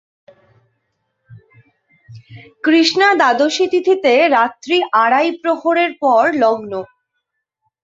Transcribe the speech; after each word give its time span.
কৃষ্ণা 2.63 3.09
দ্বাদশীতিথিতে 3.13 4.13
রাত্রি 4.35 4.77
আড়াই 5.03 5.29
প্রহরের 5.41 5.91
পর 6.03 6.23
লগ্ন। 6.43 6.71